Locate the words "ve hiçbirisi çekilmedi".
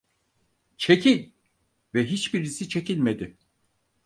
1.93-3.37